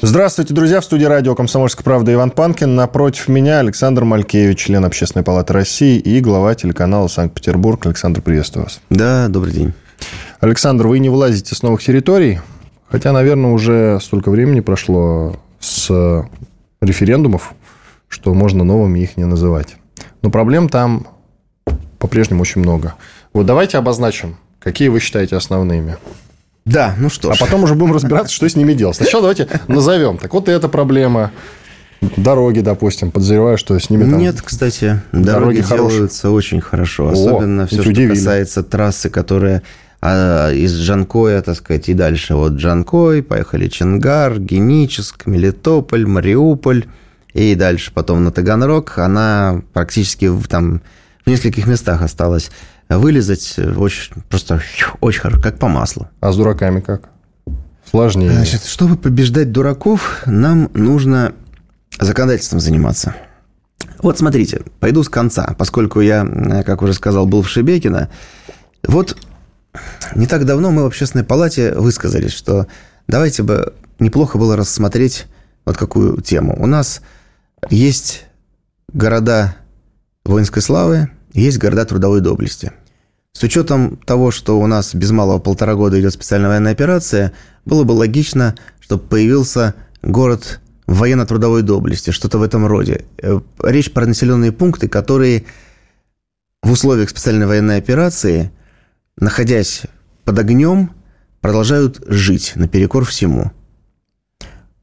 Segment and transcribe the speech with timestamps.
[0.00, 0.80] Здравствуйте, друзья.
[0.80, 2.76] В студии радио «Комсомольская правда» Иван Панкин.
[2.76, 7.84] Напротив меня Александр Малькевич, член Общественной палаты России и глава телеканала «Санкт-Петербург».
[7.84, 8.80] Александр, приветствую вас.
[8.90, 9.72] Да, добрый день.
[10.38, 12.38] Александр, вы не влазите с новых территорий,
[12.88, 15.90] хотя, наверное, уже столько времени прошло с
[16.80, 17.54] референдумов,
[18.06, 19.78] что можно новыми их не называть.
[20.22, 21.08] Но проблем там
[21.98, 22.94] по-прежнему очень много.
[23.32, 25.96] Вот давайте обозначим, какие вы считаете основными.
[26.68, 27.38] Да, ну что А ж.
[27.38, 28.96] потом уже будем разбираться, что с ними делать.
[28.96, 30.18] Сначала давайте назовем.
[30.18, 31.30] Так вот, эта проблема.
[32.16, 34.18] Дороги, допустим, подозреваю, что с ними там...
[34.18, 35.90] Нет, кстати, дороги дороги, хорошие.
[35.90, 37.08] делаются очень хорошо.
[37.08, 38.14] О, Особенно все, ведь что удивили.
[38.14, 39.62] касается трассы, которая
[40.00, 42.36] а, из Джанкоя, так сказать, и дальше.
[42.36, 46.84] Вот Джанкой, поехали Чингар, Геническ, Мелитополь, Мариуполь.
[47.34, 48.98] И дальше потом на Таганрог.
[48.98, 50.80] Она практически в, там,
[51.24, 52.50] в нескольких местах осталась
[52.96, 53.58] вылезать.
[53.58, 54.62] Очень, просто
[55.00, 56.08] очень хорошо, как по маслу.
[56.20, 57.10] А с дураками как?
[57.90, 58.32] Сложнее.
[58.32, 61.34] Значит, чтобы побеждать дураков, нам нужно
[62.00, 63.14] законодательством заниматься.
[64.02, 68.10] Вот смотрите, пойду с конца, поскольку я, э, как уже сказал, был в Шебекино.
[68.86, 69.16] Вот
[70.14, 72.66] не так давно мы в общественной палате высказались, что
[73.06, 75.26] давайте бы неплохо было рассмотреть
[75.64, 76.56] вот какую тему.
[76.58, 77.00] У нас
[77.70, 78.26] есть
[78.92, 79.56] города
[80.24, 82.72] воинской славы, есть города трудовой доблести.
[83.38, 87.32] С учетом того, что у нас без малого полтора года идет специальная военная операция,
[87.64, 90.58] было бы логично, чтобы появился город
[90.88, 93.04] военно-трудовой доблести, что-то в этом роде.
[93.22, 95.44] Э, Речь про населенные пункты, которые
[96.64, 98.50] в условиях специальной военной операции,
[99.16, 99.82] находясь
[100.24, 100.90] под огнем,
[101.40, 103.52] продолжают жить наперекор всему.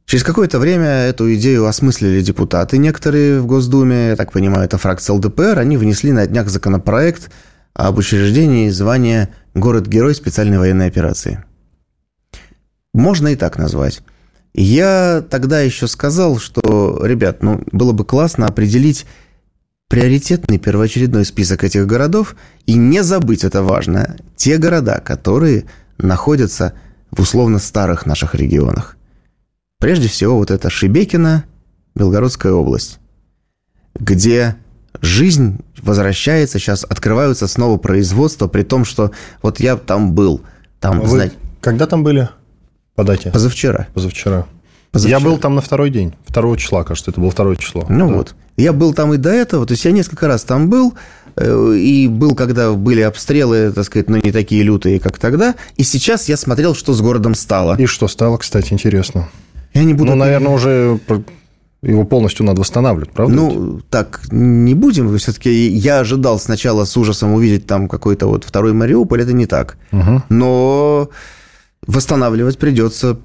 [0.05, 5.13] Через какое-то время эту идею осмыслили депутаты некоторые в Госдуме, я так понимаю, это фракция
[5.15, 7.29] ЛДПР, они внесли на днях законопроект
[7.75, 11.43] об учреждении звания «Город-герой специальной военной операции».
[12.93, 14.01] Можно и так назвать.
[14.53, 19.05] Я тогда еще сказал, что, ребят, ну, было бы классно определить
[19.89, 25.65] приоритетный первоочередной список этих городов и не забыть, это важно, те города, которые
[25.97, 26.73] находятся
[27.11, 28.95] в условно старых наших регионах.
[29.79, 31.43] Прежде всего, вот это Шебекино,
[31.93, 32.99] Белгородская область,
[33.93, 34.55] где
[35.01, 39.11] жизнь возвращается, сейчас открываются снова производства, при том, что
[39.41, 40.41] вот я там был,
[40.79, 42.29] там, Вы знаете, когда там были?
[42.95, 43.31] По дате?
[43.31, 43.87] позавчера.
[43.93, 44.45] Позавчера.
[44.91, 45.19] Позавчера.
[45.19, 46.13] Я был там на второй день.
[46.25, 47.85] Второго числа, кажется, это было второе число.
[47.89, 48.13] Ну Да.
[48.15, 48.35] вот.
[48.57, 50.93] Я был там и до этого, то есть я несколько раз там был,
[51.35, 55.83] э, и был, когда были обстрелы, так сказать, ну не такие лютые, как тогда, и
[55.83, 57.75] сейчас я смотрел, что с городом стало.
[57.77, 59.27] И что стало, кстати, интересно.
[59.73, 60.11] Я не буду...
[60.11, 60.97] Ну, наверное, уже
[61.85, 63.35] его полностью надо восстанавливать, правда?
[63.35, 65.15] Ну, так, не будем.
[65.17, 69.77] Все-таки я ожидал сначала с ужасом увидеть там какой-то вот второй Мариуполь, это не так.
[69.91, 70.23] Мгм.
[70.29, 71.09] Но
[71.85, 73.17] восстанавливать придется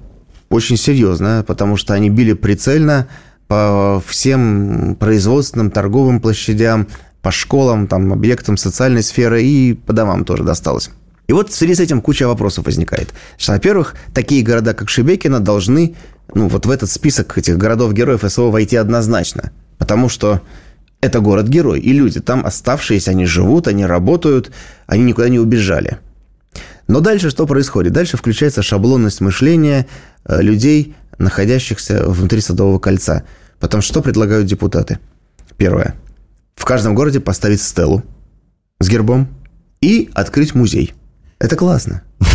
[0.49, 3.07] очень серьезно, потому что они били прицельно
[3.47, 6.87] по всем производственным, торговым площадям,
[7.21, 10.89] по школам, там, объектам социальной сферы и по домам тоже досталось.
[11.27, 13.13] И вот в связи с этим куча вопросов возникает.
[13.37, 15.95] Что, во-первых, такие города, как Шебекино, должны
[16.33, 19.51] ну, вот в этот список этих городов-героев СВО войти однозначно.
[19.77, 20.41] Потому что
[21.01, 24.51] это город-герой, и люди там оставшиеся, они живут, они работают,
[24.85, 25.97] они никуда не убежали.
[26.87, 27.93] Но дальше что происходит?
[27.93, 29.87] Дальше включается шаблонность мышления
[30.25, 33.23] э, людей, находящихся внутри Садового кольца.
[33.59, 34.99] Потому что что предлагают депутаты?
[35.57, 35.95] Первое.
[36.55, 38.03] В каждом городе поставить стелу
[38.79, 39.27] с гербом
[39.81, 40.93] и открыть музей.
[41.39, 42.03] Это классно.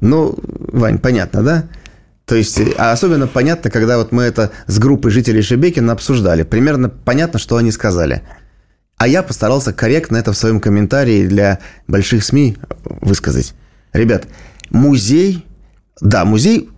[0.00, 1.64] Ну, Вань, понятно, да?
[2.26, 6.42] То есть, э, а особенно понятно, когда вот мы это с группой жителей Шебекина обсуждали.
[6.42, 8.22] Примерно понятно, что они сказали.
[8.96, 13.54] А я постарался корректно это в своем комментарии для больших СМИ высказать.
[13.92, 14.26] Ребят,
[14.70, 15.44] музей,
[16.00, 16.70] да, музей,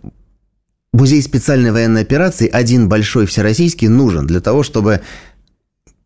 [0.93, 5.03] музей специальной военной операции, один большой всероссийский, нужен для того, чтобы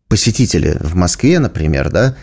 [0.07, 2.15] посетители в Москве, например, да,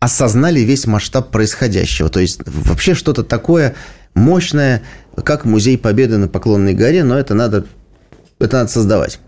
[0.00, 2.08] осознали весь масштаб происходящего.
[2.08, 3.74] То есть вообще что-то такое
[4.16, 4.82] мощное,
[5.22, 7.66] как музей Победы на Поклонной горе, но это надо,
[8.40, 9.20] это надо создавать.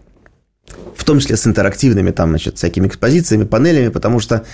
[0.96, 4.44] В том числе с интерактивными там, значит, всякими экспозициями, панелями, потому что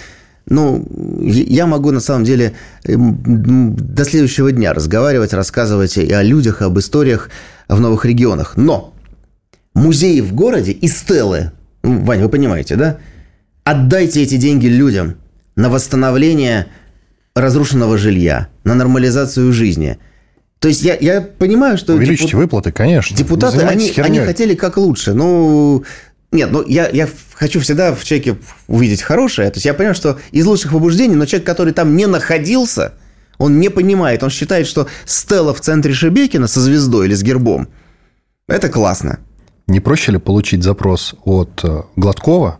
[0.46, 0.86] ну,
[1.22, 2.52] я могу на самом деле
[2.84, 7.30] эм, до следующего дня разговаривать, рассказывать и о людях, и об историях
[7.66, 8.56] в новых регионах.
[8.56, 8.92] Но
[9.72, 11.52] музеи в городе и стелы,
[11.82, 12.98] ну, Вань, вы понимаете, да?
[13.64, 15.16] Отдайте эти деньги людям
[15.56, 16.66] на восстановление
[17.34, 19.98] разрушенного жилья, на нормализацию жизни.
[20.64, 21.92] То есть я, я понимаю, что...
[21.92, 22.40] Увеличьте депут...
[22.40, 23.14] выплаты, конечно.
[23.14, 25.12] Депутаты, они, они хотели как лучше.
[25.12, 25.84] Ну,
[26.32, 29.50] нет, ну я, я хочу всегда в человеке увидеть хорошее.
[29.50, 32.94] То есть я понимаю, что из лучших побуждений, но человек, который там не находился,
[33.36, 37.68] он не понимает, он считает, что стела в центре Шебекина со звездой или с гербом–
[38.48, 39.18] это классно.
[39.66, 42.58] Не проще ли получить запрос от э, Гладкова,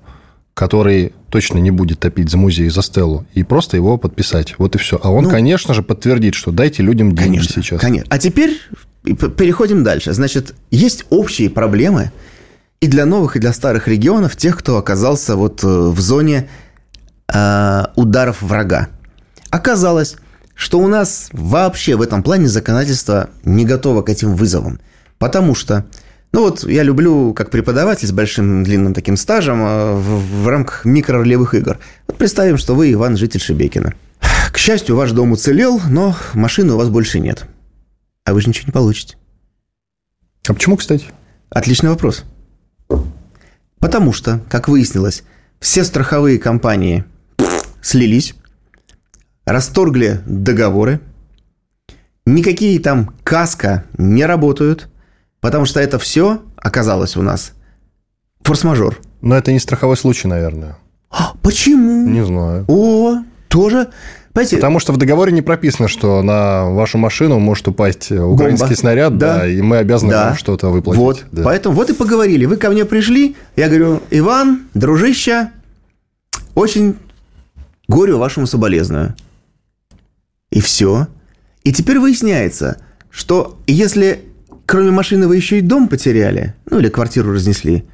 [0.55, 4.55] который точно не будет топить за музей, за стелу, и просто его подписать.
[4.59, 5.01] Вот и все.
[5.03, 7.81] А он, ну, конечно же, подтвердит, что дайте людям деньги конечно, сейчас.
[7.81, 8.07] Конечно.
[8.09, 8.61] А теперь
[9.05, 10.13] переходим дальше.
[10.13, 12.13] Значит, есть общие проблемы
[12.81, 16.49] и для новых, и для старых регионов, тех, кто оказался вот э, в зоне
[17.33, 18.89] э, ударов врага.
[19.51, 20.17] Оказалось,
[20.55, 24.81] что у нас вообще в этом плане законодательство не готово к этим вызовам.
[25.19, 25.85] Потому что
[26.35, 30.85] ну вот я люблю, как преподаватель с большим длинным таким стажем, э, в, в рамках
[30.85, 31.79] микроролевых игр.
[32.09, 33.95] Вот представим, что вы Иван, житель Шебекина.
[34.51, 37.47] К счастью, ваш дом уцелел, но машины у вас больше нет.
[38.25, 39.17] А вы же ничего не получите.
[40.49, 41.07] А почему, кстати?
[41.51, 42.25] Отличный вопрос.
[43.79, 45.23] Потому что, как выяснилось,
[45.61, 47.05] все страховые компании
[47.81, 48.35] слились,
[49.45, 50.99] расторгли договоры,
[52.27, 54.89] никакие там каска не работают–
[55.45, 57.53] Потому что это все оказалось у нас
[58.45, 58.99] форс-мажор.
[59.21, 60.79] Но это не страховой случай, наверное.
[61.11, 62.09] А, почему?
[62.09, 62.65] Не знаю.
[62.67, 63.19] О,
[63.49, 63.89] тоже.
[64.33, 68.81] Понимаете, Потому что в договоре не прописано, что на вашу машину может упасть украинский Бомба.
[68.81, 69.41] снаряд, да.
[69.41, 70.29] да, и мы обязаны да.
[70.29, 71.03] вам что-то выплатить.
[71.03, 71.43] Вот, да.
[71.43, 72.47] поэтому вот и поговорили.
[72.47, 75.51] Вы ко мне пришли, я говорю, Иван, дружище,
[76.55, 76.97] очень
[77.87, 79.15] горю вашему соболезную.
[80.51, 81.07] И все.
[81.65, 82.79] И теперь выясняется,
[83.11, 84.25] что если
[84.67, 87.85] кроме машины вы еще и дом потеряли, ну или квартиру разнесли,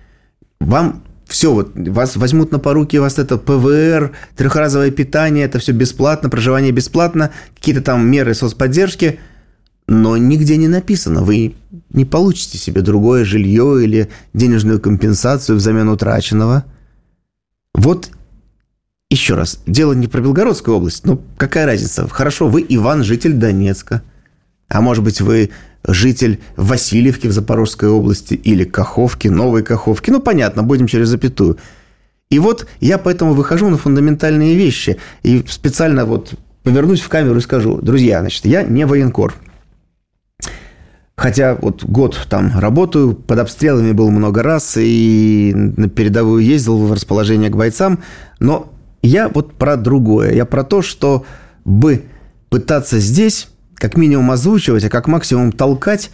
[0.60, 5.72] вам все, вот вас возьмут на поруки, у вас это ПВР, трехразовое питание, это все
[5.72, 9.20] бесплатно, проживание бесплатно, какие-то там меры соцподдержки,
[9.86, 11.54] но нигде не написано, вы
[11.90, 16.64] не получите себе другое жилье или денежную компенсацию взамен утраченного.
[17.74, 18.10] Вот
[19.08, 22.08] еще раз, дело не про Белгородскую область, но какая разница?
[22.08, 24.02] Хорошо, вы Иван, житель Донецка,
[24.70, 25.50] а может быть вы
[25.86, 30.10] житель Васильевки в Запорожской области или Каховки, Новой Каховки.
[30.10, 31.58] Ну, понятно, будем через запятую.
[32.30, 37.42] И вот я поэтому выхожу на фундаментальные вещи и специально вот повернусь в камеру и
[37.42, 39.34] скажу, друзья, значит, я не военкор.
[41.16, 46.92] Хотя вот год там работаю, под обстрелами был много раз и на передовую ездил в
[46.92, 47.98] расположение к бойцам,
[48.38, 48.72] но
[49.02, 50.32] я вот про другое.
[50.32, 51.26] Я про то, что
[51.64, 52.04] бы
[52.48, 53.49] пытаться здесь
[53.80, 56.10] как минимум озвучивать, а как максимум толкать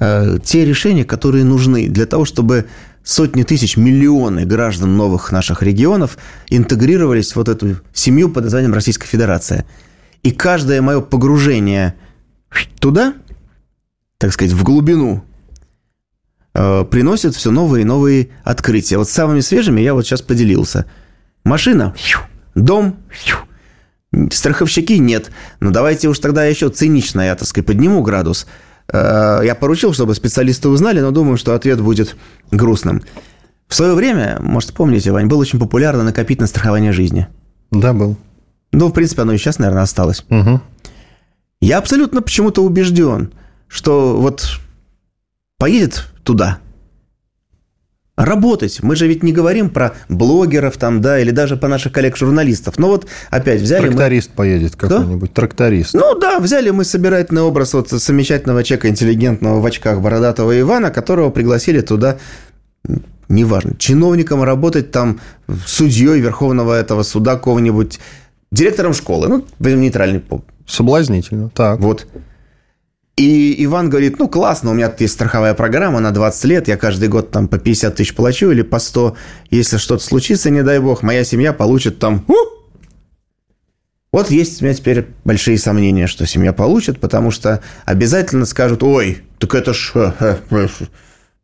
[0.00, 2.66] э, те решения, которые нужны для того, чтобы
[3.04, 6.16] сотни тысяч, миллионы граждан новых наших регионов
[6.48, 9.66] интегрировались в вот эту семью под названием Российская Федерация.
[10.22, 11.96] И каждое мое погружение
[12.80, 13.14] туда,
[14.16, 15.22] так сказать, в глубину,
[16.54, 18.96] э, приносит все новые и новые открытия.
[18.96, 20.86] Вот самыми свежими я вот сейчас поделился.
[21.44, 21.94] Машина,
[22.54, 22.96] дом,
[24.30, 25.30] Страховщики нет.
[25.60, 28.46] Но давайте уж тогда еще цинично, я, так сказать, подниму градус.
[28.92, 32.16] Э, я поручил, чтобы специалисты узнали, но думаю, что ответ будет
[32.50, 33.02] грустным.
[33.68, 37.26] В свое время, может, помните, Вань, было очень популярно накопить на страхование жизни.
[37.70, 38.16] Да, был.
[38.72, 40.24] Ну, в принципе, оно и сейчас, наверное, осталось.
[40.28, 40.60] Угу.
[41.60, 43.32] Я абсолютно почему-то убежден,
[43.68, 44.58] что вот
[45.58, 46.58] поедет туда–
[48.16, 48.82] работать.
[48.82, 52.78] Мы же ведь не говорим про блогеров там, да, или даже по наших коллег-журналистов.
[52.78, 54.36] Но вот опять взяли Тракторист мы...
[54.36, 55.40] поедет какой-нибудь, Кто?
[55.40, 55.94] тракторист.
[55.94, 61.30] Ну да, взяли мы собирательный образ вот замечательного человека интеллигентного в очках бородатого Ивана, которого
[61.30, 62.18] пригласили туда
[63.28, 65.20] неважно, чиновником работать там,
[65.66, 67.98] судьей Верховного этого суда какого-нибудь,
[68.50, 70.44] директором школы, ну, нейтральный пол.
[70.66, 71.80] Соблазнительно, так.
[71.80, 72.06] Вот.
[73.16, 77.08] И Иван говорит, ну, классно, у меня есть страховая программа на 20 лет, я каждый
[77.08, 79.16] год там по 50 тысяч плачу или по 100.
[79.50, 82.24] Если что-то случится, не дай бог, моя семья получит там...
[82.26, 82.34] У!
[84.12, 89.22] Вот есть у меня теперь большие сомнения, что семья получит, потому что обязательно скажут, ой,
[89.38, 90.12] так это ж э,
[90.50, 90.68] э,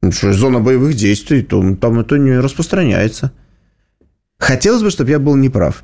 [0.02, 3.32] э, что, зона боевых действий, то, там это не распространяется.
[4.38, 5.82] Хотелось бы, чтобы я был неправ.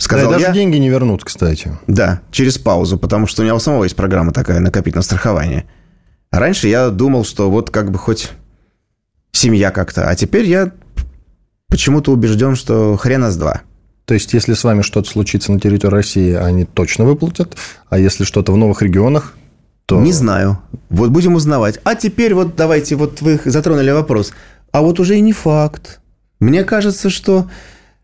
[0.00, 0.52] Сказал да, даже я.
[0.52, 1.78] деньги не вернут, кстати.
[1.86, 5.66] Да, через паузу, потому что у меня у самого есть программа такая, накопить на страхование.
[6.32, 8.30] раньше я думал, что вот как бы хоть
[9.32, 10.72] семья как-то, а теперь я
[11.68, 13.60] почему-то убежден, что хрена с два.
[14.06, 17.58] То есть, если с вами что-то случится на территории России, они точно выплатят,
[17.90, 19.34] а если что-то в новых регионах,
[19.84, 20.00] то...
[20.00, 20.62] Не знаю.
[20.88, 21.78] Вот будем узнавать.
[21.84, 24.32] А теперь вот давайте, вот вы затронули вопрос.
[24.72, 26.00] А вот уже и не факт.
[26.40, 27.50] Мне кажется, что...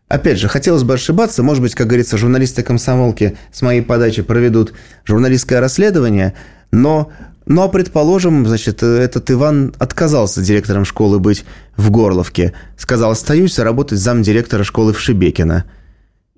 [0.07, 1.43] Опять же, хотелось бы ошибаться.
[1.43, 4.73] Может быть, как говорится, журналисты комсомолки с моей подачи проведут
[5.05, 6.33] журналистское расследование.
[6.71, 7.11] Но,
[7.45, 11.43] но предположим, значит, этот Иван отказался директором школы быть
[11.75, 12.53] в Горловке.
[12.77, 15.65] Сказал, остаюсь работать замдиректора школы в Шебекино.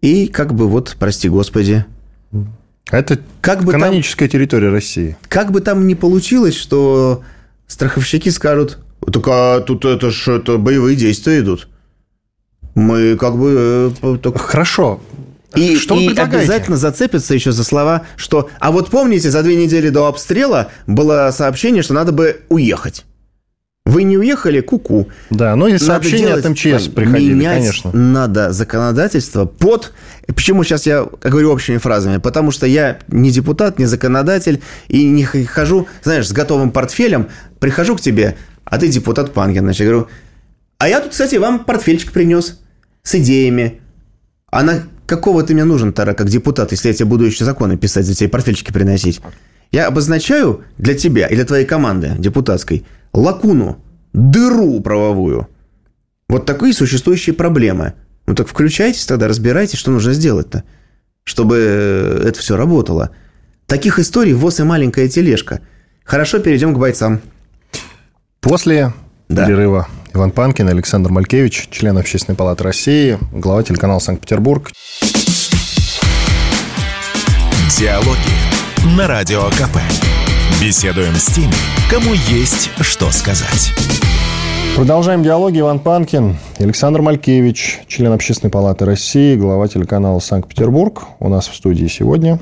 [0.02, 1.86] И как бы вот, прости господи,
[2.90, 5.16] это как бы каноническая там, территория России.
[5.28, 7.24] Как бы там ни получилось, что
[7.68, 11.68] страховщики скажут, так а тут это ж это боевые действия идут.
[12.76, 13.94] Мы как бы...
[14.02, 14.32] Э.
[14.36, 15.00] Хорошо.
[15.56, 18.50] И, что и обязательно зацепятся еще за слова, что...
[18.60, 23.06] А вот помните, за две недели до обстрела было сообщение, что надо бы уехать.
[23.86, 25.02] Вы не уехали, куку.
[25.02, 25.08] -ку.
[25.32, 27.92] Да, ну и сообщения делать, от МЧС приходили, менять конечно.
[27.92, 29.94] надо законодательство под...
[30.28, 32.18] Почему сейчас я говорю общими фразами?
[32.18, 37.96] Потому что я не депутат, не законодатель, и не хожу, знаешь, с готовым портфелем, прихожу
[37.96, 39.64] к тебе, а ты депутат Панкин.
[39.64, 40.08] Значит, я говорю,
[40.80, 42.62] а я тут, кстати, вам портфельчик принес
[43.04, 43.82] с идеями.
[44.50, 47.78] А на какого ты мне нужен, Тара, как депутат, если я тебе буду еще законы
[47.78, 49.20] писать, за тебе портфельчики приносить?
[49.72, 53.78] Я обозначаю для тебя и для твоей команды депутатской– лакуну,
[54.14, 55.50] дыру правовую.
[56.30, 57.94] Вот такие существующие проблемы.
[58.26, 60.64] Ну так включайтесь тогда, разбирайтесь, что нужно сделать-то,
[61.26, 61.58] чтобы
[62.26, 63.12] это все работало.
[63.66, 65.60] Таких историй ВОЗ и маленькая тележка.
[66.06, 67.20] Хорошо, перейдем к бойцам.
[68.40, 68.94] После
[69.28, 69.46] да.
[69.46, 74.72] перерыва Иван Панкин, Александр Малькевич, член Общественной палаты России, глава телеканала Санкт-Петербург.
[77.78, 79.78] Диалоги на Радио КП.
[80.60, 81.54] Беседуем с теми,
[81.92, 83.72] кому есть что сказать.
[84.76, 85.60] Продолжаем диалоги.
[85.60, 91.04] Иван Панкин, Александр Малькевич, член Общественной палаты России, глава телеканала Санкт-Петербург.
[91.20, 92.40] У нас в студии сегодня.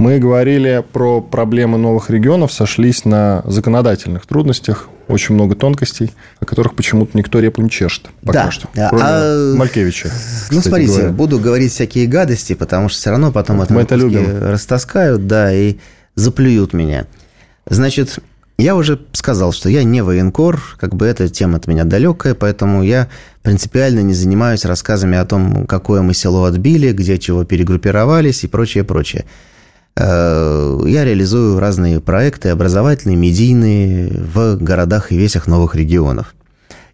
[0.00, 6.74] Мы говорили про проблемы новых регионов, сошлись на законодательных трудностях, очень много тонкостей, о которых
[6.74, 8.50] почему-то никто репу не чешет пока да.
[8.50, 9.54] что, кроме а...
[9.56, 10.10] Малькевича.
[10.52, 11.10] Ну, смотрите, говоря.
[11.10, 14.42] буду говорить всякие гадости, потому что все равно потом это, это любим.
[14.42, 15.76] растаскают, да, и
[16.14, 17.04] заплюют меня.
[17.68, 18.20] Значит,
[18.56, 22.82] я уже сказал, что я не военкор, как бы эта тема от меня далекая, поэтому
[22.82, 23.08] я
[23.42, 28.82] принципиально не занимаюсь рассказами о том, какое мы село отбили, где чего перегруппировались и прочее,
[28.82, 29.26] прочее.
[29.96, 36.34] Э, я реализую разные проекты образовательные, медийные в городах и весях новых регионов.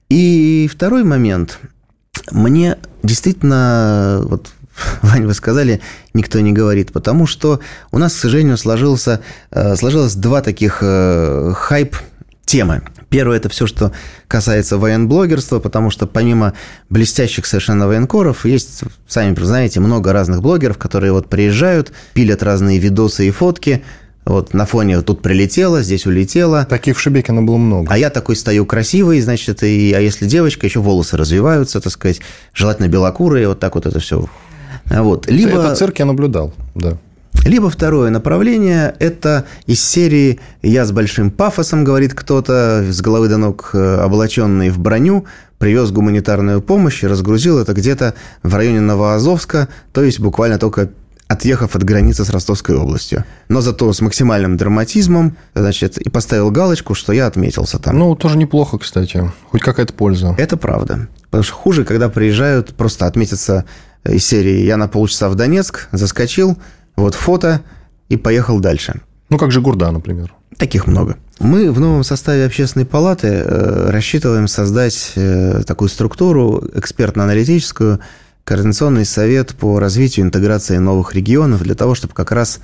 [0.08, 1.58] И второй момент.
[2.30, 4.50] Мне действительно вот
[5.02, 5.80] Вань, вы сказали,
[6.14, 7.60] никто не говорит, потому что
[7.92, 11.96] у нас, к сожалению, сложился, э, сложилось два таких э, хайп
[12.44, 12.82] темы.
[13.08, 13.92] Первое– это все, что
[14.28, 16.54] касается военблогерства, потому что помимо
[16.90, 23.28] блестящих совершенно военкоров, есть, сами знаете, много разных блогеров, которые вот приезжают, пилят разные видосы
[23.28, 23.84] и фотки,
[24.24, 26.64] вот на фоне тут прилетело, здесь улетело.
[26.64, 27.86] Таких в Шебекино было много.
[27.92, 32.20] А я такой стою красивый, значит, и, а если девочка, еще волосы развиваются, так сказать,
[32.52, 34.26] желательно белокурые, вот так вот это все
[34.90, 35.28] вот.
[35.28, 35.60] Либо...
[35.60, 36.98] Это цирк я наблюдал, да.
[37.44, 43.36] Либо второе направление– это из серии «Я с большим пафосом», говорит кто-то, с головы до
[43.36, 45.26] ног э, облаченный в броню,
[45.58, 50.90] привез гуманитарную помощь и разгрузил это где-то в районе Новоазовска, то есть буквально только
[51.28, 53.24] отъехав от границы с Ростовской областью.
[53.48, 57.98] Но зато с максимальным драматизмом, значит, и поставил галочку, что я отметился там.
[57.98, 59.30] Ну, тоже неплохо, кстати.
[59.50, 60.34] Хоть какая-то польза.
[60.38, 61.08] Это правда.
[61.24, 63.64] Потому что хуже, когда приезжают просто отметиться
[64.04, 66.56] из серии «Я на полчаса в Донецк», заскочил,
[66.96, 67.62] вот фото
[68.08, 69.00] и поехал дальше.
[69.28, 70.32] Ну, как же Гурда, например.
[70.56, 71.16] Таких много.
[71.38, 78.00] Мы в новом составе общественной палаты э, рассчитываем создать э, такую структуру экспертно-аналитическую,
[78.44, 82.60] координационный совет по развитию интеграции новых регионов для того, чтобы как раз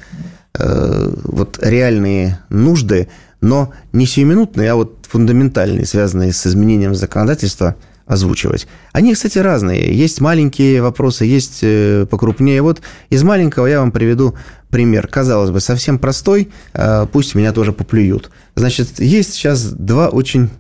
[0.54, 3.08] э, вот реальные нужды,
[3.40, 8.66] но не сиюминутные, а вот фундаментальные, связанные с изменением законодательства– озвучивать.
[8.92, 9.96] Они, кстати, разные.
[9.96, 12.62] Есть маленькие вопросы, есть э, покрупнее.
[12.62, 14.36] Вот из маленького я вам приведу
[14.70, 15.06] пример.
[15.06, 18.30] Казалось бы, совсем простой, э, пусть меня тоже поплюют.
[18.54, 20.50] Значит, есть сейчас два очень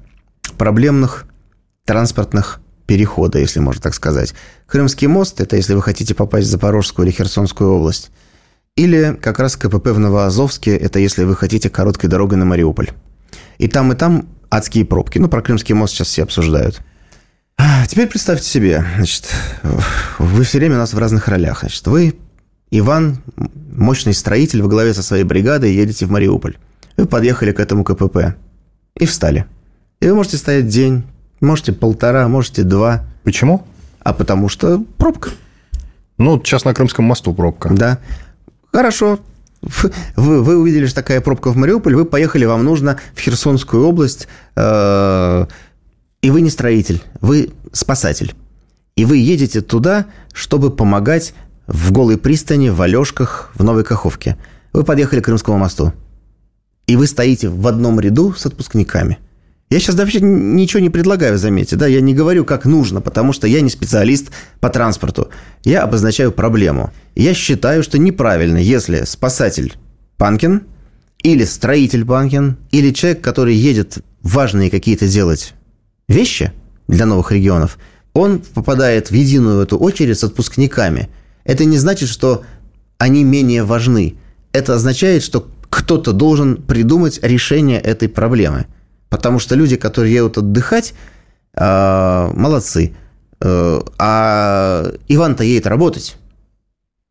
[0.56, 1.26] проблемных
[1.84, 4.34] транспортных перехода, если можно так сказать.
[4.66, 8.10] Крымский мост– это если вы хотите попасть в Запорожскую или Херсонскую область.
[8.76, 12.90] Или как раз КПП в Новоазовске– это если вы хотите короткой дорогой на Мариуполь.
[13.58, 15.18] И там, и там адские пробки.
[15.18, 16.80] Ну, про Крымский мост сейчас все обсуждают.
[17.64, 19.30] А, теперь представьте себе, значит,
[20.18, 21.60] вы все время у нас в разных ролях.
[21.60, 22.16] Значит, вы,
[22.72, 23.18] Иван,
[23.70, 26.56] мощный строитель, во главе со своей бригадой едете в Мариуполь.
[26.96, 28.34] Вы подъехали к этому КПП
[28.96, 29.46] и встали.
[30.00, 31.04] И вы можете стоять день,
[31.40, 33.04] можете полтора, можете два.
[33.22, 33.64] Почему?
[34.00, 35.30] А потому что пробка.
[36.18, 37.68] Ну, сейчас на Крымском мосту пробка.
[37.72, 38.00] Да.
[38.72, 39.20] Хорошо.
[40.16, 44.26] вы, вы увидели, что такая пробка в Мариуполь, вы поехали, вам нужно в Херсонскую область,
[44.56, 45.46] э,
[46.22, 48.34] и вы не строитель, вы спасатель.
[48.94, 51.34] И вы едете туда, чтобы помогать
[51.66, 54.36] в Голой пристани, в Алешках, в Новой Каховке.
[54.72, 55.92] Вы подъехали к Крымскому мосту.
[56.86, 59.18] И вы стоите в одном ряду с отпускниками.
[59.70, 63.46] Я сейчас вообще ничего не предлагаю, заметьте, да, я не говорю, как нужно, потому что
[63.46, 65.30] я не специалист по транспорту.
[65.64, 66.92] Я обозначаю проблему.
[67.14, 69.74] Я считаю, что неправильно, если спасатель
[70.18, 70.64] Панкин
[71.22, 75.54] или строитель Панкин, или человек, который едет важные какие-то делать
[76.08, 76.52] вещи
[76.88, 77.78] для новых регионов,
[78.14, 81.08] он попадает в единую эту очередь с отпускниками.
[81.44, 82.42] Это не значит, что
[82.98, 84.16] они менее важны.
[84.52, 88.66] Это означает, что кто-то должен придумать решение этой проблемы.
[89.08, 90.94] Потому что люди, которые едут отдыхать,
[91.54, 92.94] э, молодцы.
[93.44, 96.16] А Иван-то едет работать.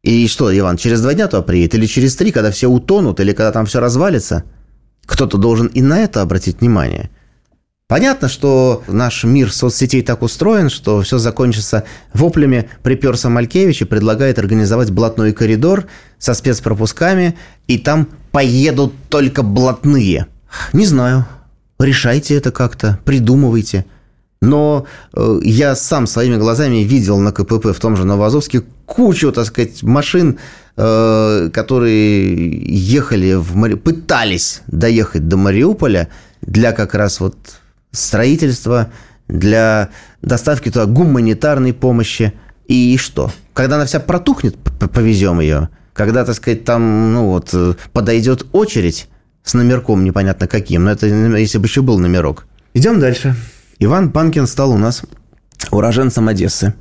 [0.02, 1.76] И что, Иван, через два дня туда приедет?
[1.76, 3.20] Или через три, когда все утонут?
[3.20, 4.44] Или когда там все развалится?
[5.06, 7.10] Кто-то должен и на это обратить внимание–
[7.92, 11.84] Понятно, что наш мир соцсетей так устроен, что все закончится
[12.14, 20.28] воплями приперся Малькевич и предлагает организовать блатной коридор со спецпропусками, и там поедут только блатные.
[20.72, 21.26] Не знаю.
[21.80, 23.86] Решайте это как-то, придумывайте.
[24.42, 29.48] Но э, я сам своими глазами видел на КПП в том же Новоазовске кучу, так
[29.48, 30.40] сказать, машин,
[30.78, 33.74] э, которые ехали в Мари...
[33.74, 36.08] пытались доехать до Мариуполя
[36.42, 37.36] для как раз вот
[37.92, 38.92] строительства,
[39.28, 39.90] для
[40.22, 42.34] доставки туда гуманитарной помощи.
[42.68, 43.32] И что?
[43.54, 44.56] Когда она вся протухнет,
[44.94, 45.70] повезем ее.
[45.94, 47.54] Когда, так сказать, там, ну вот,
[47.92, 49.08] подойдет очередь
[49.44, 52.46] с номерком непонятно каким, но это если бы еще был номерок.
[52.74, 53.36] Идем дальше.
[53.80, 55.04] Иван Панкин стал у нас
[55.72, 56.74] уроженцем Одессы.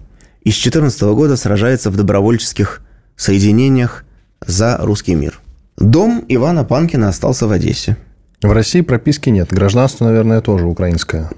[0.42, 2.82] И с 14 года сражается в добровольческих
[3.16, 4.04] соединениях
[4.46, 5.40] за русский мир.
[5.76, 7.96] Дом Ивана Панкина остался в Одессе.
[8.42, 9.52] В России прописки нет.
[9.52, 11.30] Гражданство, наверное, тоже украинское.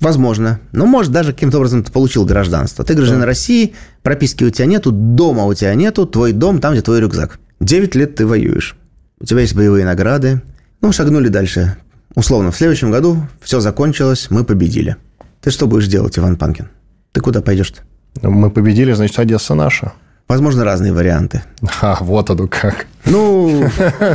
[0.00, 0.60] Возможно.
[0.72, 2.84] Но, может, даже каким-то образом ты получил гражданство.
[2.84, 3.26] Ты гражданин да.
[3.26, 7.38] России, прописки у тебя нету, дома у тебя нету, твой дом там, где твой рюкзак.
[7.60, 8.76] Девять лет ты воюешь.
[9.20, 10.42] У тебя есть боевые награды.
[10.80, 11.76] Ну, шагнули дальше.
[12.14, 14.96] Условно, в следующем году все закончилось, мы победили.
[15.42, 16.68] Ты что будешь делать, Иван Панкин?
[17.12, 17.82] Ты куда пойдешь-то?
[18.22, 19.92] Мы победили, значит, Одесса наша.
[20.28, 21.42] Возможно, разные варианты.
[21.80, 22.86] А, вот оно как.
[23.04, 23.64] Ну,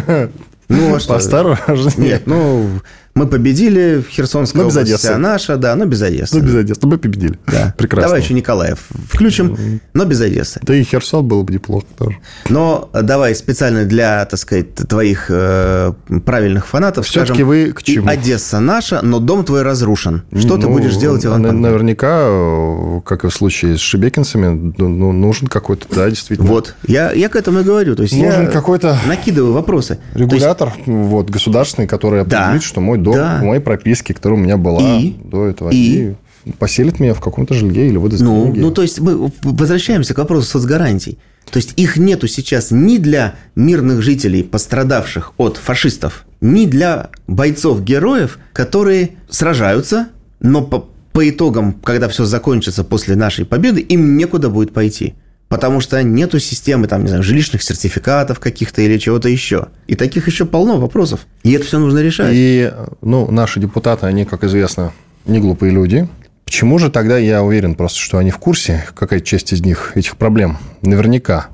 [0.72, 1.16] Ну, а что?
[1.16, 2.12] Осторожнее.
[2.12, 2.82] Нет, ну,
[3.14, 6.38] мы победили в Херсонской но без области, а наша, да, но без Одессы.
[6.38, 6.80] Ну, без Одессы.
[6.84, 7.38] Мы победили.
[7.48, 7.74] Да.
[7.78, 8.08] Прекрасно.
[8.08, 10.60] Давай еще Николаев включим, но без Одессы.
[10.64, 12.18] Да и Херсон было бы неплохо тоже.
[12.50, 15.94] Но давай специально для, так сказать, твоих э,
[16.26, 18.08] правильных фанатов Все-таки скажем, вы к чему?
[18.08, 20.24] Одесса наша, но дом твой разрушен.
[20.36, 21.62] Что ну, ты будешь делать, Иван Панкин?
[21.62, 26.48] Наверняка, как и в случае с Шебекинцами, ну, ну, нужен какой-то, да, действительно.
[26.48, 27.96] Вот, я, я к этому и говорю.
[27.96, 28.98] То есть нужен какой-то...
[29.06, 30.00] Накидываю вопросы.
[30.14, 30.88] Регулятор, есть...
[30.88, 33.42] вот, государственный, который определит, да, что мой дом, да.
[33.44, 35.16] мои прописки, которая у меня была и?
[35.24, 36.16] до этого, и?
[36.46, 38.60] и поселит меня в каком-то жилье или выдаст ну, деньги.
[38.60, 41.20] Ну, то есть мы возвращаемся к вопросу соцгарантий.
[41.50, 48.40] То есть их нету сейчас ни для мирных жителей, пострадавших от фашистов, ни для бойцов-героев,
[48.54, 50.10] которые сражаются,
[50.40, 55.16] но по, по итогам, когда все закончится после нашей победы, им некуда будет пойти
[55.52, 59.68] потому что нету системы, там, не знаю, жилищных сертификатов каких-то или чего-то еще.
[59.86, 61.28] И таких еще полно вопросов.
[61.44, 62.32] И это все нужно решать.
[62.32, 64.94] И, ну, наши депутаты, они, как известно,
[65.26, 66.08] не глупые люди.
[66.46, 70.16] Почему же тогда я уверен просто, что они в курсе, какая часть из них, этих
[70.16, 70.58] проблем?
[70.82, 71.48] Наверняка.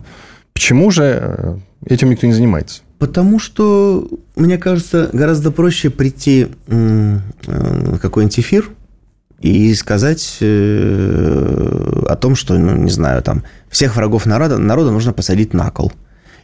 [0.54, 1.58] Почему же э,
[1.88, 2.82] этим никто не занимается?
[3.00, 8.70] Потому что, мне кажется, гораздо проще прийти э, в какой-нибудь эфир
[9.40, 15.14] и сказать э, о том, что, ну, не знаю, там, всех врагов народа, народа нужно
[15.14, 15.92] посадить на кол.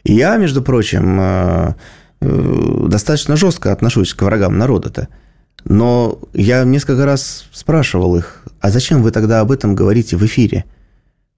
[0.04, 1.74] И я, между прочим, э,
[2.22, 5.08] э, достаточно жестко отношусь к врагам народа-то.
[5.66, 10.66] Но я несколько раз спрашивал их, а зачем вы тогда об этом говорите в эфире?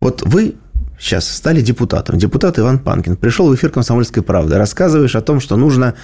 [0.02, 0.56] Вот вы
[1.00, 5.56] сейчас стали депутатом, депутат Иван Панкин, пришел в эфир «Комсомольской правды», рассказываешь о том, что
[5.56, 5.96] нужно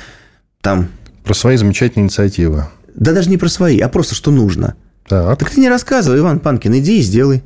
[0.62, 0.88] там...
[1.24, 2.66] Про свои замечательные инициативы.
[2.96, 4.74] Да даже не про свои, а просто что нужно–
[5.12, 5.38] так.
[5.38, 7.44] так ты не рассказывай, Иван Панкин, иди и сделай.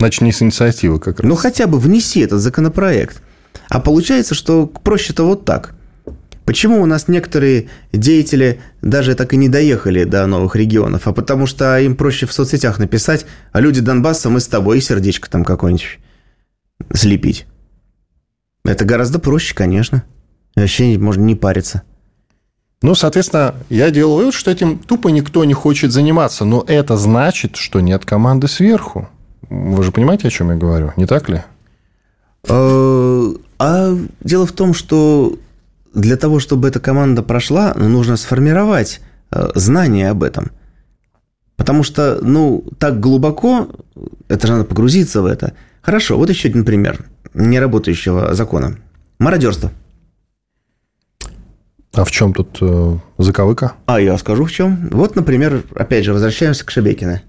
[0.00, 1.28] Начни с инициативы как раз.
[1.28, 3.22] Ну, хотя бы внеси этот законопроект.
[3.68, 5.74] А получается, что проще-то вот так.
[6.44, 11.06] Почему у нас некоторые деятели даже так и не доехали до новых регионов?
[11.06, 14.80] А потому что им проще в соцсетях написать, а люди Донбасса, мы с тобой, и
[14.80, 16.00] сердечко там какое-нибудь
[16.92, 17.46] слепить.
[18.64, 20.02] Это гораздо проще, конечно.
[20.56, 21.82] Вообще можно не париться.
[22.82, 26.44] Ну, соответственно, я делаю вывод, что этим тупо никто не хочет заниматься.
[26.44, 29.08] Но это значит, что нет команды сверху.
[29.50, 31.42] Вы же понимаете, о чем я говорю, не так ли?
[32.48, 35.36] Э, А дело в том, что
[35.92, 40.50] для того, чтобы эта команда прошла, ну, нужно сформировать э, знание об этом.
[41.56, 43.68] Потому что, ну, так глубоко,
[44.28, 45.52] это же надо погрузиться в это.
[45.82, 48.78] Хорошо, вот еще один пример неработающего закона.
[49.18, 49.70] Мародерство.
[51.92, 53.72] А в чем тут э, заковыка?
[53.86, 54.88] А я скажу в чем.
[54.92, 57.22] Вот, например, опять же, возвращаемся к Шебекина.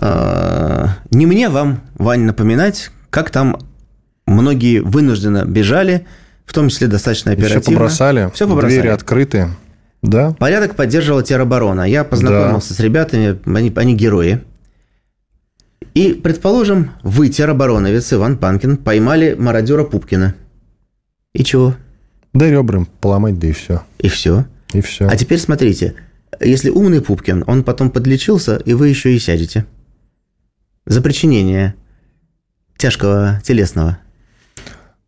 [0.00, 3.58] Э, не мне вам, Вань, напоминать, как там
[4.26, 6.06] многие вынужденно бежали,
[6.44, 7.60] в том числе достаточно оперативно.
[7.62, 8.72] Все побросали, Все побросали.
[8.72, 9.48] двери открыты.
[10.02, 10.32] Да.
[10.38, 11.82] Порядок поддерживала тероборона.
[11.88, 12.74] Я познакомился Да.
[12.74, 14.40] с ребятами, они, они герои.
[15.94, 20.34] И, предположим, вы, теробороновец Иван Панкин, поймали мародера Пупкина.
[21.32, 21.74] И чего?
[22.36, 23.82] Да ребрам поломать, да и все.
[23.98, 24.44] И все.
[24.72, 25.06] И все.
[25.08, 25.94] А теперь смотрите,
[26.40, 29.64] если умный Пупкин, он потом подлечился, и вы еще и сядете.
[30.84, 31.74] За причинение
[32.76, 33.98] тяжкого телесного.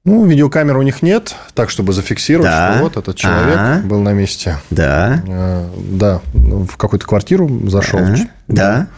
[0.05, 2.73] Ну, видеокамер у них нет, так, чтобы зафиксировать, Да.
[2.75, 3.81] что вот этот человек А.
[3.85, 4.57] был на месте.
[4.71, 5.23] Да.
[5.29, 8.01] Э, Да, в какую-то квартиру зашел.
[8.01, 8.89] А, Да.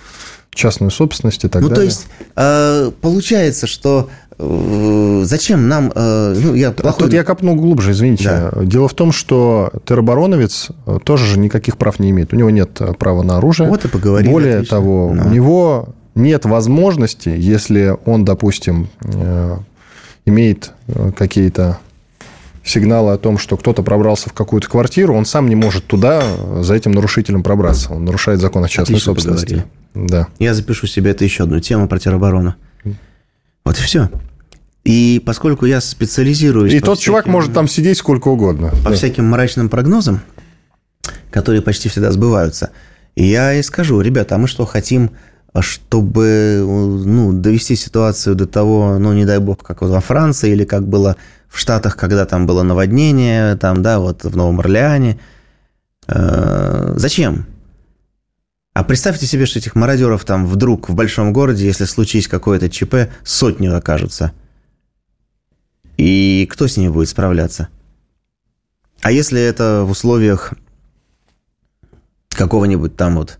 [0.54, 1.88] Частную собственность и так Ну, то далее.
[1.90, 4.08] есть, э, получается, что
[5.24, 5.92] зачем нам...
[5.94, 7.04] э, ну, я плохой...
[7.06, 8.50] Тут я копнул глубже, извините.
[8.62, 12.32] Дело в том, что теробороновец э, тоже же никаких прав не имеет.
[12.32, 13.68] У него нет э, права на оружие.
[13.68, 14.76] Вот и поговорили, Более отлично.
[14.76, 15.26] того, Ну.
[15.26, 19.56] у него нет возможности, если он, допустим, э,
[20.26, 21.78] имеет э, какие-то
[22.64, 26.62] сигналы о том, что кто-то пробрался в какую-то квартиру, он сам не может туда э,
[26.62, 27.92] за этим нарушителем пробраться.
[27.92, 29.64] Он нарушает закон о частной Отлично собственности.
[29.94, 30.28] Да.
[30.38, 32.54] Я запишу себе это еще одну тему про тероборону.
[33.64, 34.08] Вот и все.
[34.84, 36.72] И поскольку я специализируюсь...
[36.72, 38.70] И тот чувак всяким- может там сидеть сколько угодно.
[38.84, 38.96] По Да.
[38.96, 40.20] всяким мрачным прогнозам,
[41.30, 42.70] которые почти всегда сбываются,
[43.14, 45.10] я и скажу, ребята, а мы что, хотим,
[45.58, 46.62] чтобы
[47.04, 50.86] ну, довести ситуацию до того, ну, не дай бог, как вот во Франции или как
[50.88, 51.16] было
[51.48, 55.18] в Штатах, когда там было наводнение, там, да, вот в Новом Орлеане.
[56.06, 57.46] Э, Зачем?
[58.72, 63.10] А представьте себе, что этих мародеров там вдруг в большом городе, если случись какое-то ЧП,
[63.24, 64.32] сотни окажутся.
[66.00, 67.68] И кто с ними будет справляться?
[69.02, 70.54] А если это в условиях
[72.30, 73.38] какого-нибудь там вот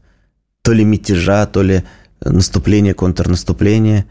[0.61, 1.85] то ли мятежа, то ли
[2.23, 4.05] наступления, контрнаступления?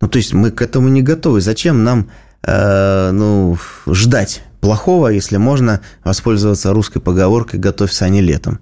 [0.00, 1.42] Ну, то есть мы к этому не готовы.
[1.42, 2.10] Зачем нам
[2.42, 8.60] э, ну, ждать плохого, если можно воспользоваться русской поговоркой «готовься, а не летом»?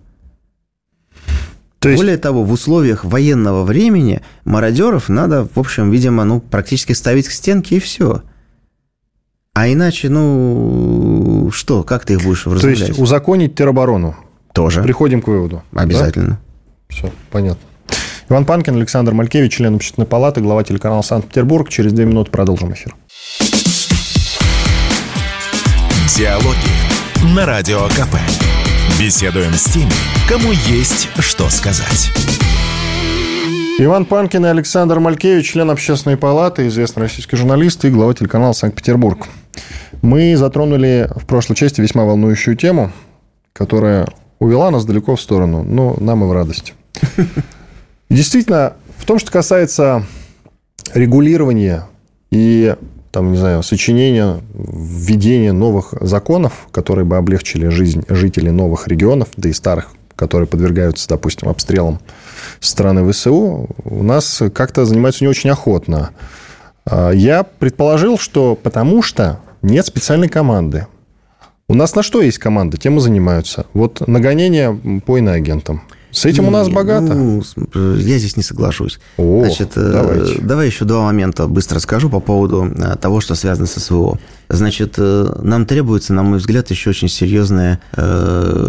[1.79, 6.93] То есть, Более того, в условиях военного времени мародеров надо, в общем, видимо, ну, практически
[6.93, 8.25] ставить к стенке и все.
[9.55, 12.89] А иначе, ну, что, как ты их будешь то вразумлять?
[12.89, 14.17] есть узаконить тероборону.
[14.55, 14.83] Тоже.
[14.83, 15.63] Приходим к выводу.
[15.75, 16.41] Обязательно.
[16.89, 17.61] Все, понятно.
[18.31, 21.69] Иван Панкин, Александр Малькевич, член общественной палаты, глава телеканала «Санкт-Петербург».
[21.69, 22.95] Через две минуты продолжим эфир.
[26.17, 28.17] Диалоги на Радио КП.
[28.99, 29.93] Беседуем с теми,
[30.29, 32.11] кому есть что сказать.
[33.79, 39.29] Иван Панкин и Александр Малькевич, член общественной палаты, известный российский журналист и глава телеканала «Санкт-Петербург».
[40.03, 42.93] Мы затронули в прошлой части весьма волнующую тему,
[43.53, 46.75] которая увела нас далеко в сторону, но нам и в радость.
[48.11, 50.05] Действительно, в том, что касается
[50.95, 51.87] регулирования
[52.31, 52.75] и
[53.13, 59.51] там, не знаю, сочинения, введения новых законов, которые бы облегчили жизнь жителей новых регионов, да
[59.51, 62.01] и старых, которые подвергаются, допустим, обстрелам
[62.61, 66.11] со стороны ВСУ, у нас как-то занимаются не очень охотно.
[66.85, 70.87] А, Я предположил, что потому что нет специальной команды.
[71.69, 73.67] У нас на что есть команда, тем и занимаются.
[73.73, 75.83] Вот нагонение по иноагентам.
[76.11, 77.15] С этим у нас Не, богато.
[77.15, 77.43] ну,
[77.97, 79.01] я здесь не соглашусь.
[79.17, 80.43] О, Значит, э, давайте.
[80.43, 84.19] давай еще два момента быстро скажу по поводу э, того, что связано с СВО.
[84.51, 87.81] Значит, э, нам требуется, на мой взгляд, еще очень серьезное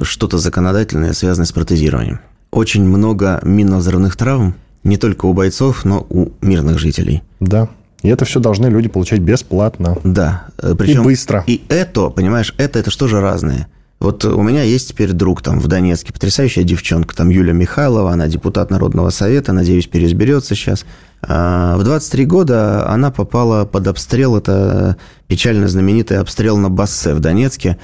[0.04, 2.22] что-то законодательное, связанное с протезированием.
[2.52, 7.24] Очень много минно-взрывных травм, не только у бойцов, но у мирных жителей.
[7.42, 7.68] Да.
[8.04, 9.98] И это все должны люди получать бесплатно.
[10.04, 11.04] Да, э, причем...
[11.04, 11.44] быстро.
[11.48, 13.68] И это, понимаешь, это, это что же разное?
[14.00, 18.28] Вот у меня есть теперь друг там в Донецке, потрясающая девчонка, там Юля Михайлова, она
[18.28, 20.86] депутат Народного совета, надеюсь, переизберется сейчас.
[21.22, 27.22] А, В 23 года она попала под обстрел, это печально знаменитый обстрел на Бассе в
[27.22, 27.80] Донецке,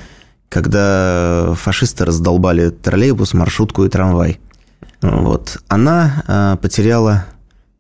[0.50, 4.42] когда фашисты раздолбали троллейбус, маршрутку и трамвай.
[5.02, 5.60] Вот.
[5.70, 7.28] Она а, потеряла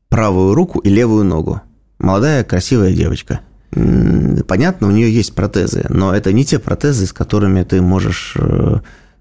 [0.07, 1.61] правую руку и левую ногу.
[1.99, 3.41] Молодая, красивая девочка.
[4.47, 8.77] Понятно, у нее есть протезы, но это не те протезы, с которыми ты можешь э,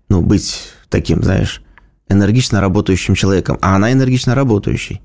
[0.09, 1.63] ну, быть таким, знаешь,
[2.09, 3.59] энергично работающим человеком.
[3.61, 5.03] А она энергично работающий.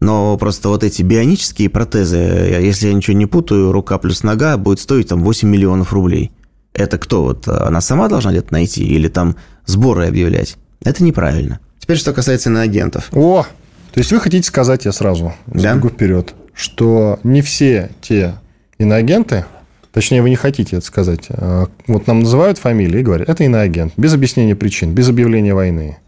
[0.00, 4.78] Но просто вот эти бионические протезы, если я ничего не путаю, рука плюс нога будет
[4.78, 6.30] стоить там 8 миллионов рублей.
[6.72, 7.22] Это кто?
[7.24, 9.34] Вот она сама должна где-то найти или там
[9.66, 10.56] сборы объявлять?
[10.84, 11.58] Это неправильно.
[11.80, 13.08] Теперь, что касается иноагентов.
[13.12, 13.44] О,
[13.92, 15.76] то есть вы хотите сказать, я сразу Да.
[15.80, 18.34] вперед, что не все те
[18.78, 19.44] иноагенты,
[19.92, 23.92] точнее, вы не хотите это сказать, а, вот нам называют фамилии и говорят, это иноагент,
[23.96, 25.98] без объяснения причин, без объявления войны.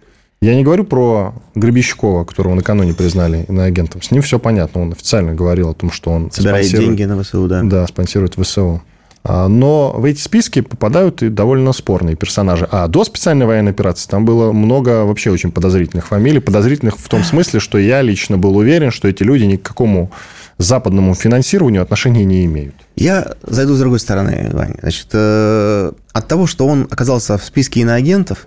[0.43, 4.03] Я не говорю про Гребещкова, которого накануне признали иноагентом.
[4.03, 4.81] С ним все понятно.
[4.81, 7.63] Он официально говорил о том, что он Собирает спонсирует- деньги на ВСУ, да.
[7.63, 8.83] Да, спонсирует ВСУ.
[9.23, 12.67] А, Но в эти списки попадают и довольно спорные персонажи.
[12.71, 16.41] А до специальной военной операции там было много вообще очень подозрительных фамилий.
[16.41, 20.11] Подозрительных в том смысле, что я лично был уверен, что эти люди ни к какому
[20.59, 22.75] западному финансированию отношения не имеют.
[22.97, 24.77] Я зайду с другой стороны, Ваня.
[24.81, 28.47] Значит, э, от того, что он оказался в списке иноагентов,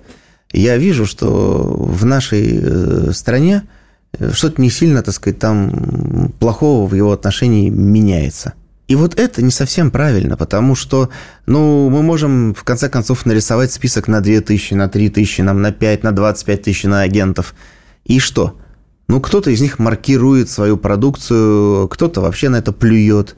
[0.51, 3.63] я вижу, что в нашей э, стране
[4.19, 8.53] э, что-то не сильно, так сказать, там плохого в его отношении меняется.
[8.93, 11.09] И вот это не совсем правильно, потому что,
[11.47, 16.03] ну, мы можем, в конце концов, нарисовать список на 2000, на 3000, нам на 5,
[16.03, 17.55] на 25 тысяч на агентов.
[18.05, 18.55] И что?
[19.07, 23.35] Ну, кто-то из них маркирует свою продукцию, кто-то вообще на это плюет.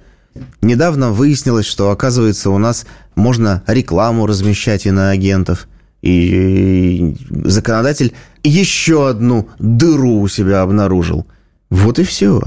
[0.61, 5.69] Недавно выяснилось, что, оказывается, у нас можно рекламу размещать и на агентов.
[6.01, 7.15] И
[7.45, 8.13] законодатель
[8.43, 11.25] еще одну дыру у себя обнаружил.
[11.69, 12.43] Вот и все.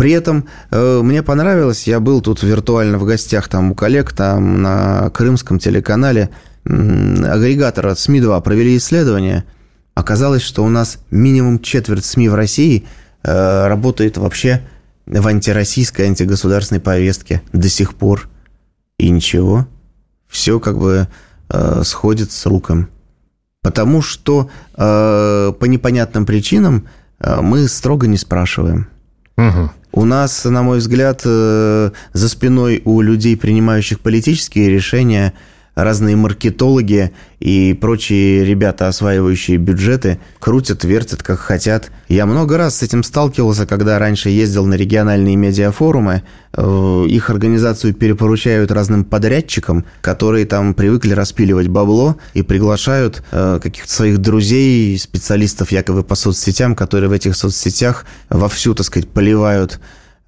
[0.00, 4.62] При этом э, мне понравилось, я был тут виртуально в гостях там у коллег, там
[4.62, 6.30] на крымском телеканале
[6.64, 9.44] агрегатора СМИ-2 провели исследование.
[9.94, 12.86] Оказалось, что у нас минимум четверть СМИ в России
[13.24, 14.62] э, работает вообще
[15.04, 18.30] в антироссийской, антигосударственной повестке до сих пор.
[18.96, 19.68] И ничего.
[20.28, 21.08] Все как бы
[21.50, 22.88] э, сходит с руком.
[23.60, 28.88] Потому что э, по непонятным причинам э, мы строго не спрашиваем.
[29.36, 29.72] Мгм.
[29.92, 35.32] У нас, на мой взгляд, э, за спиной у людей, принимающих политические решения,
[35.74, 41.90] разные маркетологи и прочие ребята, осваивающие бюджеты, крутят, вертят, как хотят.
[42.08, 46.22] Я много раз с этим сталкивался, когда раньше ездил на региональные медиафорумы.
[46.52, 53.92] Э, Их организацию перепоручают разным подрядчикам, которые там привыкли распиливать бабло и приглашают э, каких-то
[53.92, 59.80] своих друзей, специалистов якобы по соцсетям, которые в этих соцсетях вовсю, так сказать, поливают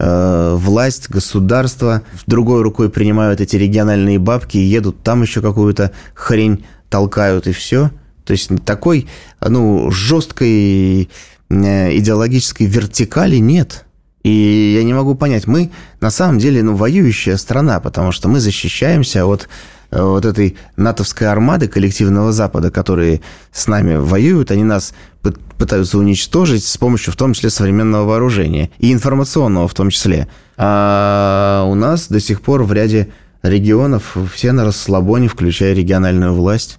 [0.02, 6.64] э, власть, государство, другой рукой принимают эти региональные бабки и едут там еще какую-то хрень
[6.90, 7.90] толкают и все.
[8.24, 9.06] То есть такой,
[9.40, 11.08] ну, жесткой
[11.48, 13.86] э, идеологической вертикали нет.
[14.22, 18.40] И я не могу понять, мы на самом деле, ну, воюющая страна, потому что мы
[18.40, 19.48] защищаемся от
[19.92, 23.20] вот этой натовской армады коллективного Запада, которые
[23.52, 28.70] с нами воюют, они нас пы- пытаются уничтожить с помощью в том числе современного вооружения
[28.78, 30.28] и информационного в том числе.
[30.56, 33.08] А у нас до сих пор в ряде
[33.42, 36.78] регионов все на расслабоне, включая региональную власть.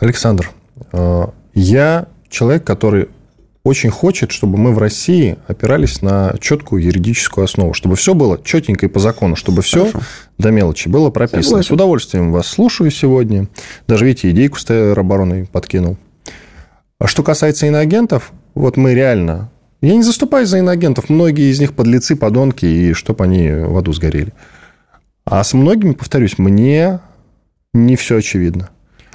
[0.00, 0.50] Александр,
[0.92, 3.08] э, я человек, который
[3.64, 8.86] очень хочет, чтобы мы в России опирались на четкую юридическую основу, чтобы все было четенько
[8.86, 10.00] и по закону, чтобы все Хорошо.
[10.38, 11.42] до мелочи было прописано.
[11.42, 11.68] Согласен.
[11.68, 13.46] С удовольствием вас слушаю сегодня.
[13.86, 15.96] Даже, видите, идейку с теробороной подкинул.
[16.98, 19.50] А что касается иноагентов, вот мы реально...
[19.80, 21.08] Я не заступаюсь за иноагентов.
[21.08, 24.32] Многие из них подлецы, подонки, и чтоб они в аду сгорели.
[25.24, 27.00] А с многими, повторюсь, мне
[27.74, 28.70] не все очевидно.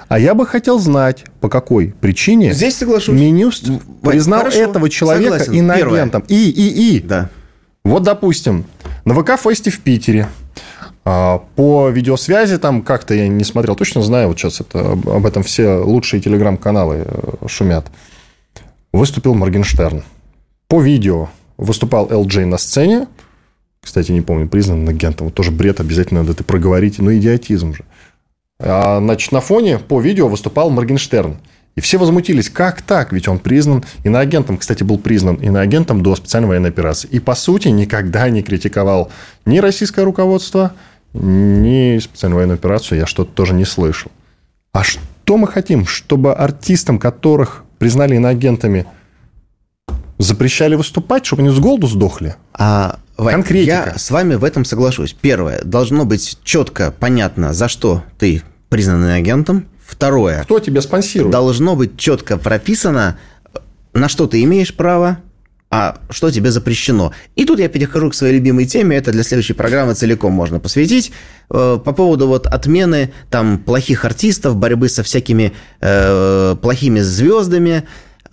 [0.07, 3.19] А я бы хотел знать, по какой причине Здесь соглашусь.
[3.19, 3.69] Минюст
[4.01, 5.53] признал хорошо, этого человека согласен.
[5.53, 6.23] иноагентом.
[6.27, 6.99] И, и, и.
[7.01, 7.29] Да.
[7.83, 8.65] Вот, допустим,
[9.05, 10.27] на ВК-фесте в Питере
[11.03, 15.25] а, по видеосвязи там как-то я не смотрел, точно знаю, вот сейчас это, об об
[15.25, 17.87] этом все лучшие телеграм-каналы э, шумят.
[18.91, 20.03] Выступил Моргенштерн.
[20.67, 23.07] По видео выступал LJ на сцене.
[23.81, 25.27] Кстати, не помню, признан агентом.
[25.27, 26.99] Вот тоже бред, обязательно надо это проговорить.
[26.99, 27.85] Ну, идиотизм же.
[28.59, 31.37] А, значит, на фоне по видео выступал Моргенштерн.
[31.75, 33.13] И все возмутились, как так?
[33.13, 34.57] Ведь он признан иноагентом.
[34.57, 37.07] Кстати, был признан иноагентом до специальной военной операции.
[37.09, 39.11] И, по сути, никогда не критиковал
[39.45, 40.73] ни российское руководство,
[41.13, 42.97] ни специальную военную операцию.
[42.97, 44.11] Я что-то тоже не слышал.
[44.71, 45.85] А что мы хотим?
[45.85, 48.87] Чтобы артистам, которых признали иноагентами,
[50.17, 52.35] запрещали выступать, чтобы они с голоду сдохли?
[52.53, 53.91] А, Вань, Конкретика.
[53.93, 55.13] я с вами в этом соглашусь.
[55.19, 59.67] Первое, должно быть четко понятно, за что ты признан агентом.
[59.86, 61.32] Второе, Кто тебя спонсирует?
[61.32, 63.17] должно быть четко прописано,
[63.93, 65.19] на что ты имеешь право,
[65.71, 67.12] а что тебе запрещено.
[67.36, 71.12] И тут я перехожу к своей любимой теме, это для следующей программы целиком можно посвятить,
[71.49, 77.84] э, по поводу вот отмены там плохих артистов, борьбы со всякими э, плохими звездами,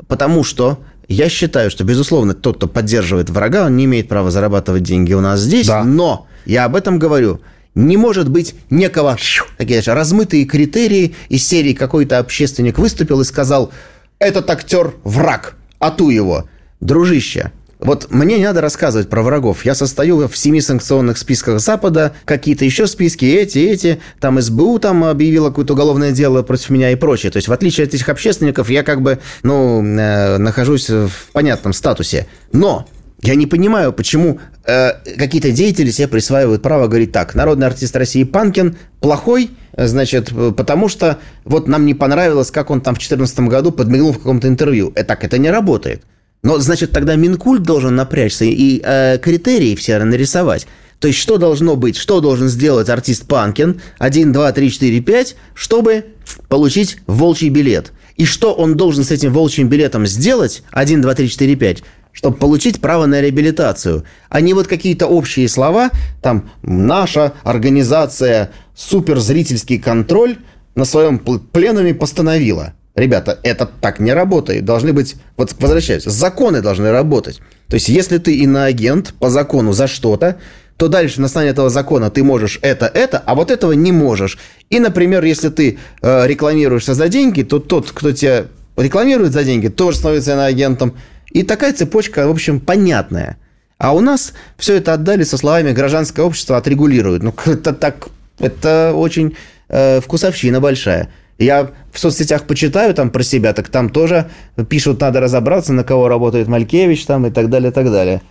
[0.08, 4.82] потому что я считаю, что, безусловно, тот, кто поддерживает врага, он не имеет права зарабатывать
[4.82, 5.66] деньги у нас здесь.
[5.66, 5.84] Да.
[5.84, 7.40] Но я об этом говорю.
[7.74, 9.16] Не может быть некого,
[9.58, 13.72] такие же размытые критерии из серии какой-то общественник выступил и сказал,
[14.20, 16.48] этот актер враг, а ту его.
[16.80, 17.50] Дружище,
[17.84, 19.64] вот мне не надо рассказывать про врагов.
[19.66, 24.00] Я состою в семи санкционных списках Запада, какие-то еще списки, эти, эти.
[24.20, 27.30] Там СБУ там объявила какое-то уголовное дело против меня и прочее.
[27.30, 31.74] То есть, в отличие от этих общественников, я как бы, ну, э, нахожусь в понятном
[31.74, 32.26] статусе.
[32.52, 32.88] Но
[33.20, 37.34] я не понимаю, почему э, какие-то деятели себе присваивают право говорить так.
[37.34, 42.94] Народный артист России Панкин плохой, значит, потому что вот нам не понравилось, как он там
[42.94, 44.90] в 2014 году подмигнул в каком-то интервью.
[44.94, 46.02] Э, так это не работает.
[46.44, 50.66] Но, значит, тогда Минкульт должен напрячься и э, критерии все нарисовать.
[51.00, 55.36] То есть, что должно быть, что должен сделать артист Панкин 1, 2, 3, 4, 5,
[55.54, 56.04] чтобы
[56.48, 57.92] получить волчий билет.
[58.16, 62.36] И что он должен с этим волчьим билетом сделать 1, 2, 3, 4, 5, чтобы
[62.36, 64.04] получить право на реабилитацию.
[64.28, 70.36] А не вот какие-то общие слова, там, наша организация суперзрительский контроль
[70.74, 74.64] на своем пленуме постановила– Ребята, это так не работает.
[74.64, 77.40] Должны быть, вот возвращаюсь, законы должны работать.
[77.68, 80.36] То есть, если ты иноагент по закону за что-то,
[80.76, 84.38] то дальше на основании этого закона ты можешь это, это, а вот этого не можешь.
[84.70, 89.68] И, например, если ты э, рекламируешься за деньги, то тот, кто тебя рекламирует за деньги,
[89.68, 90.96] тоже становится иноагентом.
[91.30, 93.38] И такая цепочка, в общем, понятная.
[93.78, 97.22] А у нас все это отдали со словами «гражданское общество отрегулирует».
[97.22, 99.36] Ну, это так, это очень
[99.68, 101.10] э, вкусовщина большая.
[101.38, 104.30] Я в соцсетях почитаю там про себя, так там тоже
[104.68, 108.22] пишут, надо разобраться, на кого работает Малькевич там и так далее, и так далее.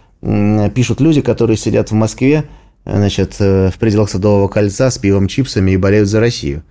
[0.73, 2.45] Пишут люди, которые сидят в Москве,
[2.85, 6.63] значит, э, в пределах Садового кольца с пивом, чипсами и болеют за Россию.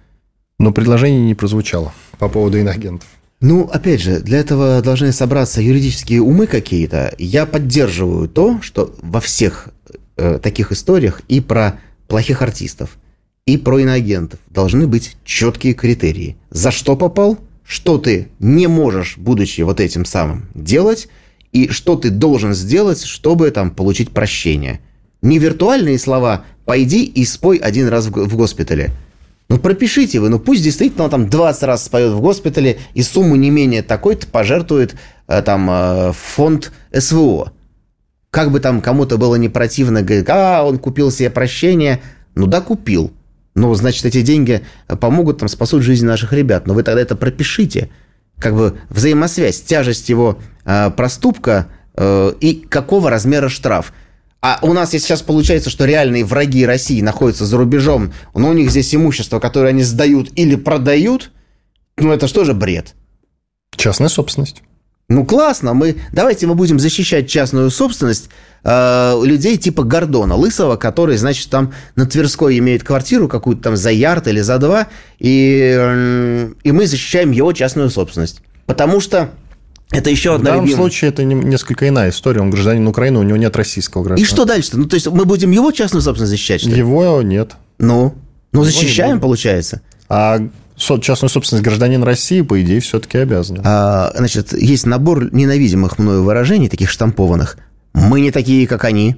[0.59, 3.09] Но предложение не прозвучало по поводу инагентов.
[3.40, 7.12] Ну, опять же, для этого должны собраться юридические умы какие-то.
[7.18, 9.68] Я поддерживаю то, что во всех
[10.16, 12.97] э, таких историях и про плохих артистов,
[13.46, 16.37] и про иноагентов должны быть четкие критерии.
[16.50, 21.09] За что попал, что ты не можешь, будучи вот этим самым, делать,
[21.52, 24.81] и что ты должен сделать, чтобы там получить прощение.
[25.20, 28.92] Не виртуальные слова «пойди и спой один раз в госпитале».
[29.48, 33.50] Ну, пропишите вы, ну пусть действительно там 20 раз споет в госпитале и сумму не
[33.50, 34.94] менее такой-то пожертвует
[35.26, 37.52] э, там э, фонд СВО.
[38.31, 42.00] Как бы там кому-то было не противно, говорит, а, он купил себе прощение.
[42.35, 43.12] Ну да, купил.
[43.55, 44.62] Ну, значит, эти деньги
[45.01, 46.67] помогут там спасут жизнь наших ребят.
[46.67, 47.91] Но вы тогда это пропишите.
[48.38, 53.93] Как бы взаимосвязь, тяжесть его э, проступка э, и какого размера штраф.
[54.41, 58.71] А у нас сейчас получается, что реальные враги России находятся за рубежом, но у них
[58.71, 61.31] здесь имущество, которое они сдают или продают,
[61.97, 62.95] ну это что же бред?
[63.77, 64.62] Частная собственность.
[65.12, 68.31] Ну классно, мы давайте мы будем защищать частную собственность
[68.64, 73.90] э, людей типа Гордона Лысого, который, значит, там на Тверской имеет квартиру какую-то там за
[73.90, 78.40] ярд или за два, и, э, и мы защищаем его частную собственность.
[78.64, 79.29] Потому что
[79.90, 80.83] это еще одна В данном любимая...
[80.83, 82.40] случае это несколько иная история.
[82.40, 84.33] Он гражданин Украины, у него нет российского гражданства.
[84.33, 84.79] И что дальше-то?
[84.79, 86.79] Ну, то есть мы будем его частную собственность защищать, что ли?
[86.79, 87.53] Его нет.
[87.79, 88.14] Ну?
[88.53, 89.83] Ну, защищаем, получается.
[90.09, 90.40] А
[91.01, 93.61] частную собственность гражданин России, по идее, все-таки обязан.
[93.64, 97.59] А, значит, есть набор ненавидимых мною выражений, таких штампованных.
[97.92, 99.16] Мы не такие, как они.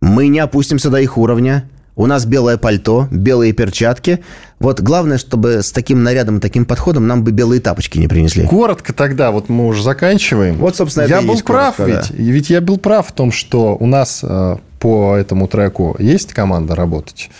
[0.00, 1.68] Мы не опустимся до их уровня.
[1.96, 4.20] У нас белое пальто, белые перчатки.
[4.58, 8.46] Вот главное, чтобы с таким нарядом и таким подходом нам бы белые тапочки не принесли.
[8.46, 10.56] Коротко тогда, вот мы уже заканчиваем.
[10.56, 12.10] Вот, собственно, это Я был прав коротко, ведь.
[12.10, 12.32] Да.
[12.32, 16.74] Ведь я был прав в том, что у нас э, по этому треку есть команда
[16.74, 17.30] работать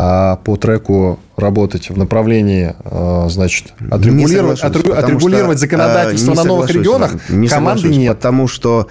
[0.00, 7.28] а по треку работать в направлении, а, значит, отрегулировать, отрегулировать что, законодательство на новых регионах,
[7.28, 8.16] не команды нет.
[8.16, 8.86] Потому что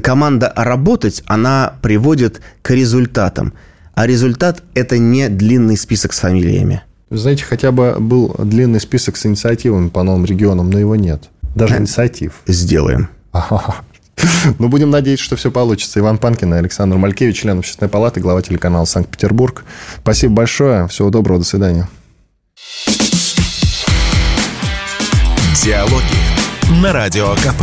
[0.00, 3.52] команда работать, она приводит к результатам.
[3.94, 6.82] А результат– это не длинный список с фамилиями.
[7.10, 11.30] Вы знаете, хотя бы был длинный список с инициативами по новым регионам, но его нет.
[11.56, 12.34] Даже э, инициатив.
[12.46, 13.08] Сделаем.
[13.32, 13.76] Ага.
[14.58, 16.00] Ну, будем надеяться, что все получится.
[16.00, 19.64] Иван Панкин Александр Малькевич, член Общественной палаты, глава телеканала Санкт-Петербург.
[20.00, 20.88] Спасибо большое.
[20.88, 21.40] Всего доброго.
[21.40, 21.88] До свидания.
[25.62, 27.62] Диалоги на Радио КП.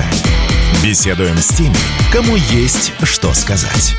[0.83, 1.75] Беседуем с теми,
[2.11, 3.95] кому есть что сказать.